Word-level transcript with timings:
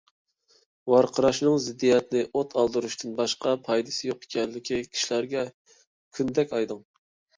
ۋارقىراشنىڭ 0.91 1.57
زىددىيەتنى 1.65 2.23
ئوت 2.39 2.55
ئالدۇرۇشتىن 2.61 3.13
باشقا 3.21 3.53
پايدىسى 3.69 4.01
يوق 4.09 4.25
ئىكەنلىكى 4.27 4.81
كىشىلەرگە 4.89 5.45
كۈندەك 6.19 6.57
ئايدىڭ. 6.59 6.83